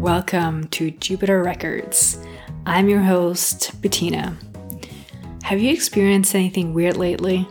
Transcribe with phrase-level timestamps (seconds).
[0.00, 2.18] Welcome to Jupiter Records.
[2.64, 4.38] I'm your host, Bettina.
[5.42, 7.46] Have you experienced anything weird lately?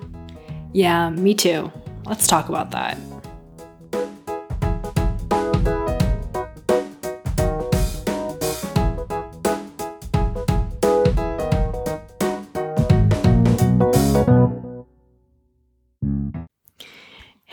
[0.71, 1.71] Yeah, me too.
[2.05, 2.97] Let's talk about that.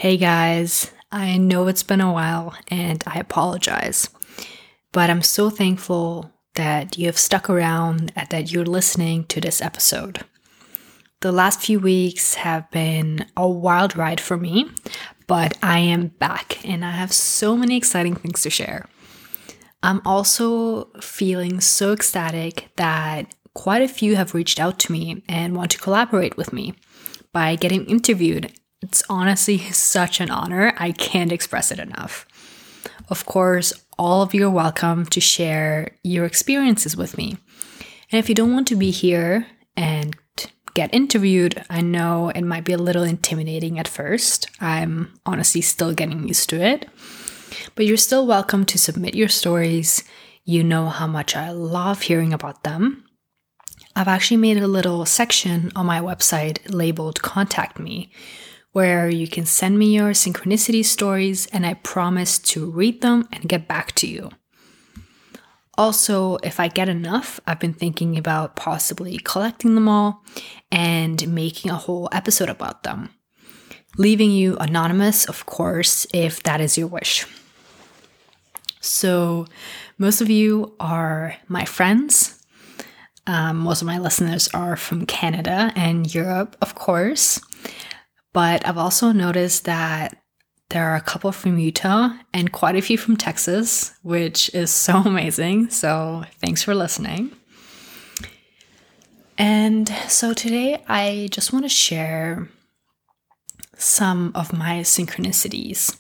[0.01, 4.09] Hey guys, I know it's been a while and I apologize,
[4.93, 9.61] but I'm so thankful that you have stuck around and that you're listening to this
[9.61, 10.25] episode.
[11.21, 14.71] The last few weeks have been a wild ride for me,
[15.27, 18.87] but I am back and I have so many exciting things to share.
[19.83, 25.55] I'm also feeling so ecstatic that quite a few have reached out to me and
[25.55, 26.73] want to collaborate with me
[27.35, 28.51] by getting interviewed
[28.83, 30.73] it's honestly such an honor.
[30.79, 32.27] I can't express it enough.
[33.09, 37.37] Of course, all of you are welcome to share your experiences with me.
[38.11, 40.17] And if you don't want to be here and
[40.75, 44.49] get interviewed, I know it might be a little intimidating at first.
[44.61, 46.89] I'm honestly still getting used to it.
[47.75, 50.05] But you're still welcome to submit your stories.
[50.45, 53.05] You know how much I love hearing about them.
[53.95, 58.11] I've actually made a little section on my website labeled Contact Me,
[58.73, 63.49] where you can send me your synchronicity stories and I promise to read them and
[63.49, 64.31] get back to you.
[65.77, 70.23] Also, if I get enough, I've been thinking about possibly collecting them all
[70.71, 73.09] and making a whole episode about them.
[73.97, 77.27] Leaving you anonymous, of course, if that is your wish.
[78.81, 79.47] So,
[79.99, 82.45] most of you are my friends.
[83.27, 87.41] Um, most of my listeners are from Canada and Europe, of course.
[88.33, 90.17] But I've also noticed that
[90.71, 94.99] there are a couple from Utah and quite a few from Texas, which is so
[95.05, 95.71] amazing.
[95.71, 97.33] So thanks for listening.
[99.37, 102.49] And so today I just want to share
[103.77, 105.97] some of my synchronicities.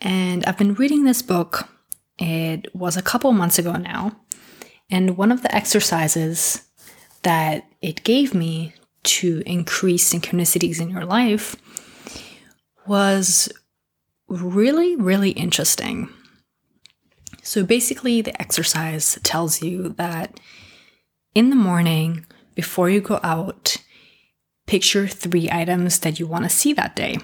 [0.00, 1.68] And I've been reading this book.
[2.18, 4.16] It was a couple months ago now.
[4.90, 6.62] And one of the exercises
[7.22, 11.56] that it gave me to increase synchronicities in your life
[12.86, 13.50] was
[14.28, 16.08] really, really interesting.
[17.42, 20.38] So basically, the exercise tells you that
[21.34, 23.76] in the morning, before you go out,
[24.66, 27.18] picture three items that you want to see that day.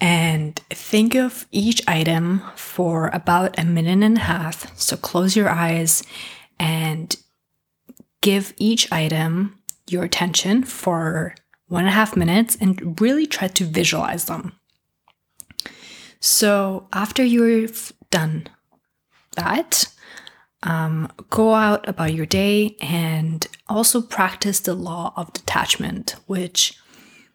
[0.00, 4.78] And think of each item for about a minute and a half.
[4.78, 6.02] So close your eyes
[6.58, 7.16] and
[8.20, 11.34] give each item your attention for
[11.68, 14.52] one and a half minutes and really try to visualize them.
[16.20, 18.48] So, after you've done
[19.36, 19.86] that,
[20.62, 26.78] um, go out about your day and also practice the law of detachment, which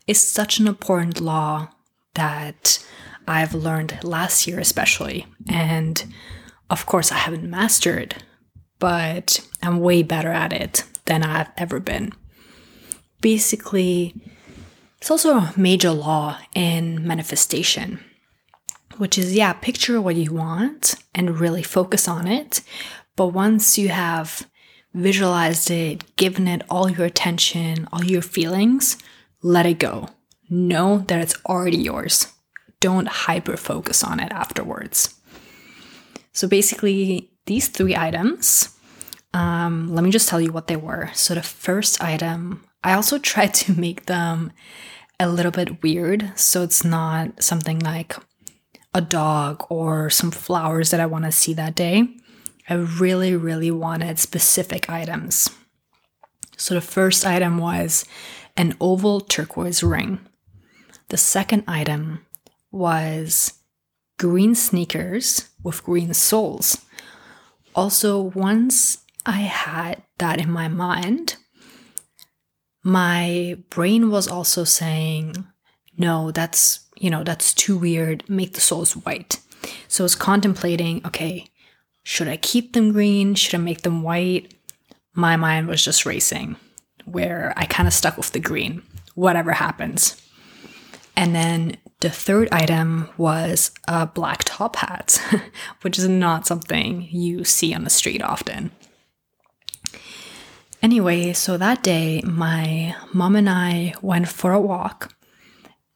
[0.08, 1.70] is such an important law
[2.16, 2.84] that
[3.28, 5.28] I've learned last year, especially.
[5.48, 6.04] And
[6.72, 8.24] of course, I haven't mastered,
[8.80, 12.14] but I'm way better at it than I've ever been
[13.22, 14.16] basically,
[14.98, 18.04] it's also a major law in manifestation,
[18.98, 22.62] which is, yeah, picture what you want and really focus on it.
[23.16, 24.48] But once you have
[24.94, 28.98] visualized it, given it all your attention, all your feelings,
[29.42, 30.10] let it go.
[30.50, 32.28] Know that it's already yours.
[32.80, 35.16] Don't hyper focus on it afterwards.
[36.32, 38.76] So basically, these three items,
[39.34, 41.12] um, let me just tell you what they were.
[41.14, 44.52] So the first item I also try to make them
[45.20, 48.16] a little bit weird so it's not something like
[48.94, 52.08] a dog or some flowers that I want to see that day.
[52.68, 55.50] I really, really wanted specific items.
[56.58, 58.06] So the first item was
[58.56, 60.20] an oval turquoise ring.
[61.10, 62.26] The second item
[62.72, 63.54] was
[64.20, 66.86] green sneakers with green soles.
[67.74, 71.38] Also, once I had that in my mind,
[72.84, 75.46] my brain was also saying,
[75.98, 78.28] no, that's, you know, that's too weird.
[78.30, 79.40] Make the soles white.
[79.88, 81.48] So I was contemplating, okay,
[82.04, 83.36] should I keep them green?
[83.36, 84.54] Should I make them white?
[85.14, 86.56] My mind was just racing,
[87.06, 88.82] where I kind of stuck with the green,
[89.16, 90.22] whatever happens.
[91.18, 95.22] And then the third item was a black top hat,
[95.82, 98.72] which is not something you see on the street often.
[100.82, 105.14] Anyway, so that day, my mom and I went for a walk,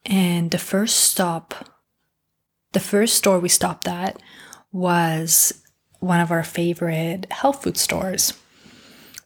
[0.04, 1.70] and the first stop,
[2.72, 4.20] the first store we stopped at
[4.72, 5.62] was
[6.00, 8.34] one of our favorite health food stores.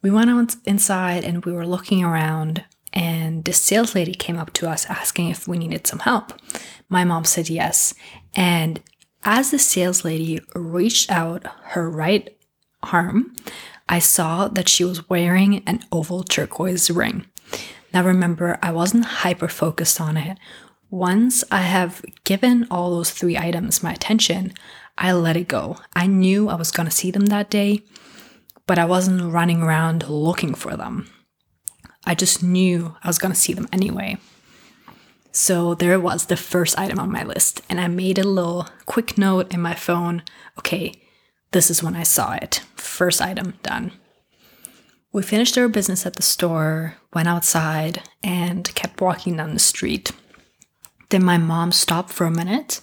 [0.00, 4.52] We went out inside and we were looking around, and the sales lady came up
[4.54, 6.32] to us asking if we needed some help.
[6.88, 7.94] My mom said yes.
[8.34, 8.80] And
[9.24, 12.38] as the sales lady reached out her right
[12.84, 13.34] arm,
[13.88, 17.26] I saw that she was wearing an oval turquoise ring.
[17.92, 20.38] Now, remember, I wasn't hyper focused on it.
[20.90, 24.52] Once I have given all those three items my attention,
[24.96, 25.76] I let it go.
[25.94, 27.82] I knew I was going to see them that day,
[28.66, 31.08] but I wasn't running around looking for them.
[32.04, 34.18] I just knew I was going to see them anyway.
[35.32, 37.62] So there was, the first item on my list.
[37.68, 40.22] And I made a little quick note in my phone
[40.58, 41.00] okay,
[41.52, 42.62] this is when I saw it.
[42.76, 43.92] First item done.
[45.12, 50.12] We finished our business at the store, went outside, and kept walking down the street.
[51.08, 52.80] Then my mom stopped for a minute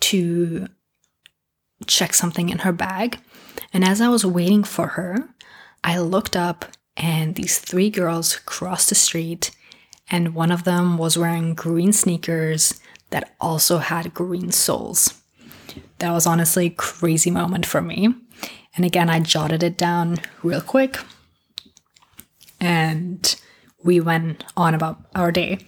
[0.00, 0.68] to
[1.86, 3.18] check something in her bag.
[3.72, 5.30] And as I was waiting for her,
[5.82, 6.66] I looked up
[6.96, 9.50] and these three girls crossed the street,
[10.10, 12.78] and one of them was wearing green sneakers
[13.08, 15.19] that also had green soles.
[16.00, 18.14] That was honestly a crazy moment for me.
[18.76, 20.98] And again, I jotted it down real quick.
[22.60, 23.34] And
[23.82, 25.58] we went on about our day.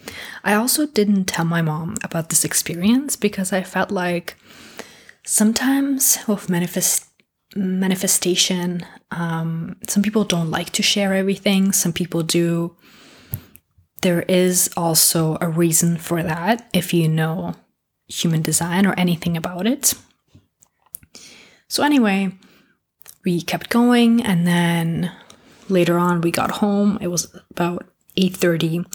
[0.43, 4.37] I also didn't tell my mom about this experience because I felt like
[5.25, 7.05] sometimes with manifest
[7.55, 11.71] manifestation, um, some people don't like to share everything.
[11.71, 12.75] Some people do.
[14.01, 17.53] There is also a reason for that if you know
[18.07, 19.93] human design or anything about it.
[21.73, 22.31] So, anyway,
[23.25, 25.11] we kept going and then
[25.69, 26.99] later on we got home.
[27.01, 28.85] It was about 8:30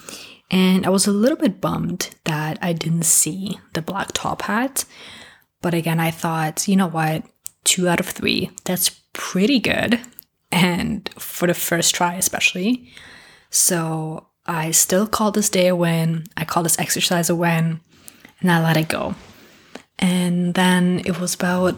[0.49, 4.85] and I was a little bit bummed that I didn't see the black top hat.
[5.61, 7.25] But again, I thought, you know what?
[7.65, 8.53] 2 out of 3.
[8.65, 9.99] That's pretty good
[10.53, 12.93] and for the first try especially.
[13.51, 16.27] So, I still call this day a win.
[16.37, 17.81] I call this exercise a win
[18.41, 19.17] and I let it go.
[19.99, 21.75] And then it was about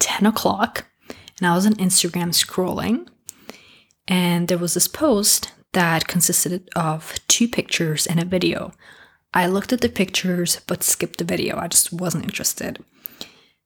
[0.00, 0.86] 10 o'clock
[1.40, 3.08] and I was on Instagram scrolling.
[4.06, 8.72] And there was this post that consisted of two pictures and a video.
[9.32, 11.58] I looked at the pictures but skipped the video.
[11.58, 12.84] I just wasn't interested.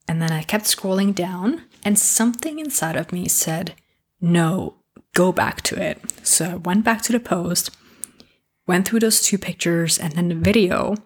[0.07, 3.75] And then I kept scrolling down, and something inside of me said,
[4.21, 4.75] No,
[5.15, 5.99] go back to it.
[6.23, 7.71] So I went back to the post,
[8.67, 10.97] went through those two pictures, and then the video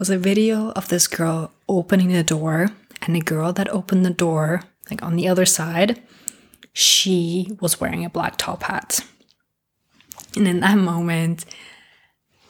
[0.00, 2.70] was a video of this girl opening the door
[3.06, 6.02] and the girl that opened the door, like on the other side,
[6.72, 9.00] she was wearing a black top hat.
[10.36, 11.46] And in that moment,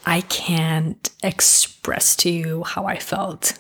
[0.05, 3.59] I can't express to you how I felt.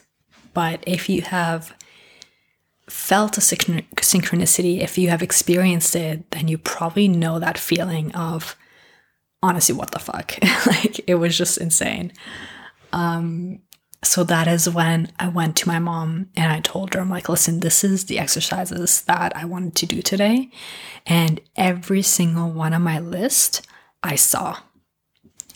[0.54, 1.76] But if you have
[2.88, 8.56] felt a synchronicity, if you have experienced it, then you probably know that feeling of
[9.42, 10.38] honestly, what the fuck?
[10.66, 12.12] like, it was just insane.
[12.92, 13.60] Um,
[14.06, 17.28] so that is when I went to my mom and I told her, I'm like,
[17.28, 20.50] listen, this is the exercises that I wanted to do today.
[21.06, 23.66] And every single one on my list
[24.02, 24.58] I saw.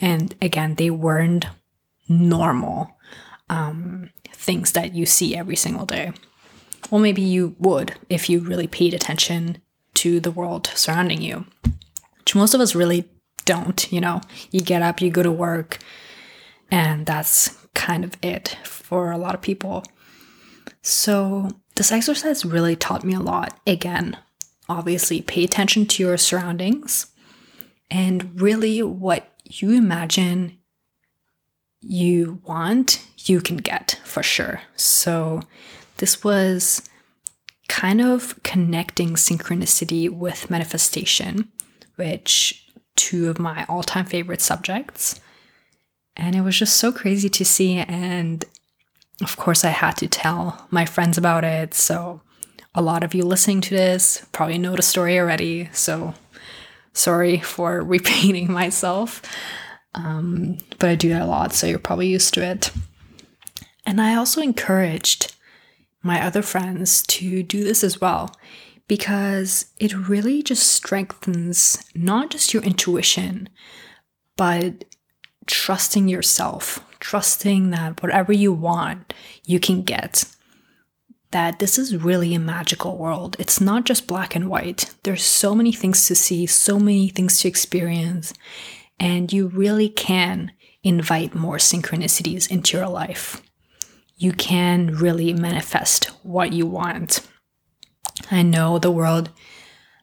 [0.01, 1.47] And again, they weren't
[2.09, 2.97] normal
[3.49, 6.13] um, things that you see every single day.
[6.91, 9.59] Well, maybe you would if you really paid attention
[9.95, 11.47] to the world surrounding you,
[12.19, 13.09] which most of us really
[13.45, 13.93] don't.
[13.93, 14.21] You know,
[14.51, 15.79] you get up, you go to work,
[16.71, 19.85] and that's kind of it for a lot of people.
[20.83, 23.59] So, this exercise really taught me a lot.
[23.67, 24.17] Again,
[24.69, 27.07] obviously, pay attention to your surroundings
[27.91, 30.59] and really what you imagine
[31.81, 34.63] you want, you can get for sure.
[34.77, 35.43] So,
[35.97, 36.89] this was
[37.69, 41.49] kind of connecting synchronicity with manifestation,
[41.97, 45.21] which two of my all time favorite subjects.
[46.21, 47.79] And it was just so crazy to see.
[47.79, 48.45] And
[49.23, 51.73] of course, I had to tell my friends about it.
[51.75, 52.21] So,
[52.75, 55.71] a lot of you listening to this probably know the story already.
[55.73, 56.15] So,
[56.93, 59.23] sorry for repeating myself.
[59.95, 61.55] Um, but I do that a lot.
[61.55, 62.71] So, you're probably used to it.
[63.87, 65.35] And I also encouraged
[66.03, 68.37] my other friends to do this as well
[68.89, 73.49] because it really just strengthens not just your intuition,
[74.37, 74.85] but
[75.51, 79.13] trusting yourself, trusting that whatever you want,
[79.45, 80.25] you can get.
[81.33, 83.37] that this is really a magical world.
[83.39, 84.93] It's not just black and white.
[85.05, 88.35] There's so many things to see, so many things to experience,
[88.99, 90.53] and you really can
[90.83, 93.43] invite more synchronicities into your life.
[94.17, 97.27] You can really manifest what you want.
[98.31, 99.31] I know the world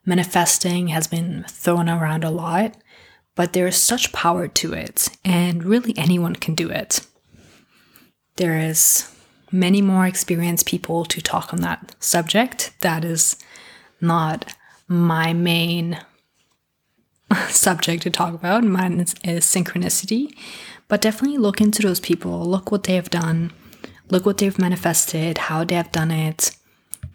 [0.05, 2.75] manifesting has been thrown around a lot,
[3.37, 7.05] but there is such power to it, and really anyone can do it.
[8.35, 9.15] There is
[9.51, 12.71] many more experienced people to talk on that subject.
[12.81, 13.37] That is
[14.01, 14.53] not
[14.87, 15.99] my main
[17.49, 18.63] subject to talk about.
[18.63, 20.35] Mine is, is, synchronicity.
[20.87, 23.51] But definitely look into those people, look what they have done,
[24.09, 26.51] look what they've manifested, how they have done it.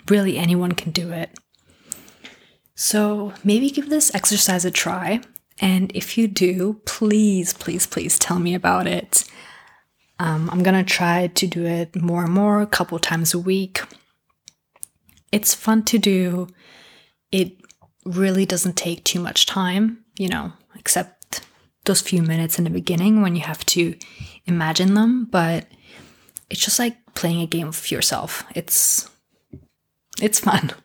[0.08, 1.30] Really, anyone can do it.
[2.76, 5.20] So maybe give this exercise a try.
[5.60, 9.24] And if you do, please, please, please tell me about it.
[10.18, 13.82] Um, I'm gonna try to do it more and more, a couple times a week.
[15.30, 16.48] It's fun to do.
[17.30, 17.56] It
[18.04, 21.46] really doesn't take too much time, you know, except
[21.84, 23.96] those few minutes in the beginning when you have to
[24.46, 25.66] imagine them, but
[26.50, 28.44] it's just like playing a game of yourself.
[28.54, 29.08] It's
[30.20, 30.72] it's fun.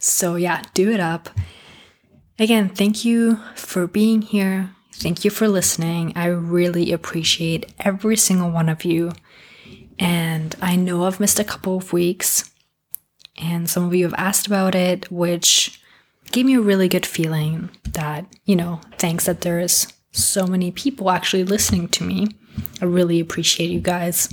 [0.00, 1.28] So yeah, do it up.
[2.40, 4.70] Again, thank you for being here.
[4.92, 6.12] Thank you for listening.
[6.14, 9.12] I really appreciate every single one of you.
[9.98, 12.48] And I know I've missed a couple of weeks,
[13.36, 15.80] and some of you have asked about it, which
[16.30, 21.10] gave me a really good feeling that, you know, thanks that there's so many people
[21.10, 22.28] actually listening to me.
[22.80, 24.32] I really appreciate you guys.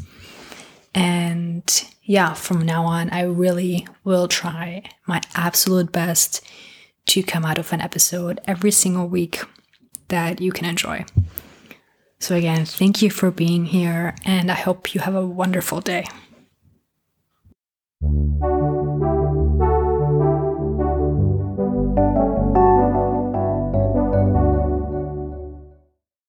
[0.93, 1.63] And
[2.03, 6.47] yeah, from now on, I really will try my absolute best
[7.07, 9.41] to come out of an episode every single week
[10.07, 11.05] that you can enjoy.
[12.19, 16.05] So, again, thank you for being here, and I hope you have a wonderful day.